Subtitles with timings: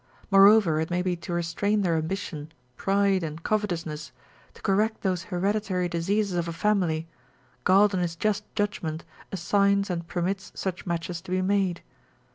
[0.31, 4.11] Moreover it may be to restrain their ambition, pride, and covetousness,
[4.55, 7.05] to correct those hereditary diseases of a family,
[7.65, 11.83] God in his just judgment assigns and permits such matches to be made.